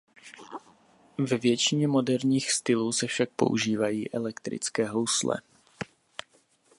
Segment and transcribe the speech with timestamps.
[1.17, 5.41] Ve většině moderních stylů se však používají elektrické housle.